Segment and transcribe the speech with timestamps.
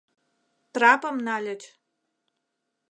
[0.73, 1.61] Трапым нальыч.